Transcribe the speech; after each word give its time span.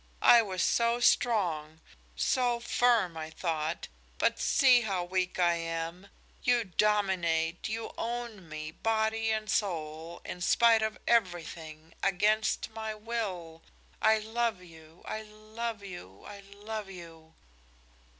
I 0.23 0.41
was 0.41 0.63
so 0.63 0.99
strong, 0.99 1.79
so 2.15 2.59
firm, 2.59 3.15
I 3.15 3.29
thought, 3.29 3.87
but 4.17 4.39
see 4.39 4.81
how 4.81 5.03
weak 5.03 5.37
I 5.37 5.53
am. 5.57 6.07
You 6.41 6.63
dominate, 6.63 7.69
you 7.69 7.91
own 7.99 8.49
me, 8.49 8.71
body 8.71 9.29
and 9.29 9.47
soul, 9.47 10.19
in 10.25 10.41
spite 10.41 10.81
of 10.81 10.97
everything, 11.07 11.93
against 12.01 12.71
my 12.71 12.95
will. 12.95 13.61
I 14.01 14.17
Love 14.17 14.63
you 14.63 15.03
I 15.05 15.21
love 15.21 15.83
you 15.83 16.23
I 16.25 16.39
love 16.51 16.89
you!" 16.89 17.35